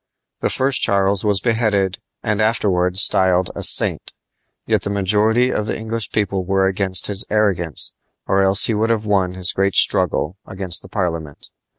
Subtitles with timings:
[0.39, 4.13] The first Charles was beheaded and afterward styled a "saint";
[4.65, 7.93] yet the majority of the English people were against his arrogance,
[8.25, 11.51] or else he would have won his great struggle against Parliament.